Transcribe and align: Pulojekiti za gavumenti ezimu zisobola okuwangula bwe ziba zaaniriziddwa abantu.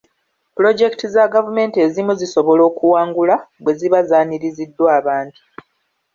Pulojekiti 0.55 1.05
za 1.13 1.23
gavumenti 1.33 1.77
ezimu 1.85 2.13
zisobola 2.21 2.61
okuwangula 2.69 3.35
bwe 3.61 3.73
ziba 3.79 3.99
zaaniriziddwa 4.09 4.87
abantu. 4.99 5.39